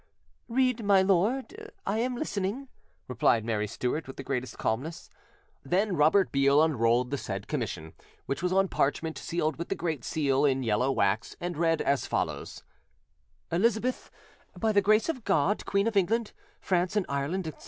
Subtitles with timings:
[0.47, 2.69] "Read, my lord; I am listening,"
[3.07, 5.11] replied Mary Stuart, with the greatest calmness.
[5.63, 7.93] Then Robert Beale unrolled the said commission,
[8.25, 12.07] which was on parchment, sealed with the Great Seal in yellow wax, and read as
[12.07, 12.63] follows:
[13.51, 14.09] "Elizabeth,
[14.57, 17.59] by the grace of God, Queen of England, France, and Ireland, etc.